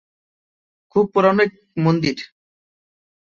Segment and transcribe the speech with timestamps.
[0.95, 1.51] খুব পুরানো এক
[1.77, 2.17] মন্দির।